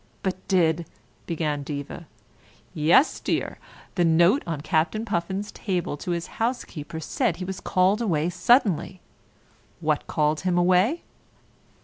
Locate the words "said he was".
6.99-7.59